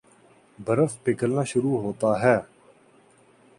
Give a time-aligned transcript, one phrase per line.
[0.59, 2.35] برف پگھلنا شروع ہوتا ہے